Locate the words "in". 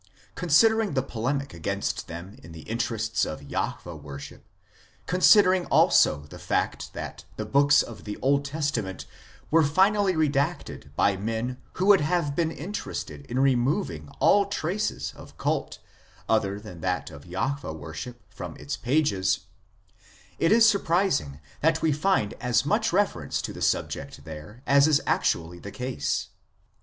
2.41-2.53, 13.27-13.37